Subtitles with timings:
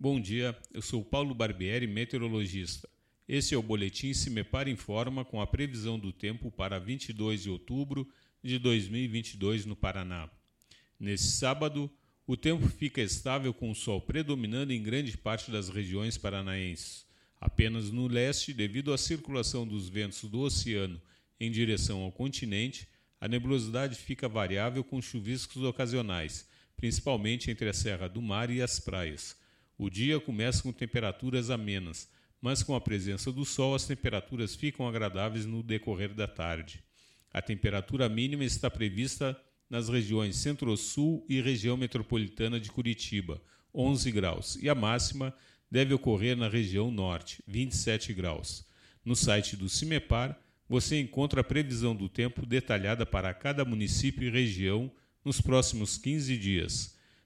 [0.00, 2.88] Bom dia, eu sou Paulo Barbieri, meteorologista.
[3.28, 7.42] Este é o boletim Se Me Para Informa com a previsão do tempo para 22
[7.42, 8.08] de outubro
[8.40, 10.30] de 2022 no Paraná.
[11.00, 11.90] Nesse sábado,
[12.28, 17.04] o tempo fica estável com o sol predominando em grande parte das regiões paranaenses.
[17.40, 21.02] Apenas no leste, devido à circulação dos ventos do oceano
[21.40, 22.86] em direção ao continente,
[23.20, 26.46] a nebulosidade fica variável com chuviscos ocasionais,
[26.76, 29.36] principalmente entre a Serra do Mar e as praias.
[29.80, 32.10] O dia começa com temperaturas amenas,
[32.40, 36.82] mas com a presença do sol as temperaturas ficam agradáveis no decorrer da tarde.
[37.32, 43.40] A temperatura mínima está prevista nas regiões Centro-Sul e região metropolitana de Curitiba,
[43.72, 45.32] 11 graus, e a máxima
[45.70, 48.66] deve ocorrer na região Norte, 27 graus.
[49.04, 50.36] No site do CIMEPAR,
[50.68, 54.90] você encontra a previsão do tempo detalhada para cada município e região
[55.24, 56.97] nos próximos 15 dias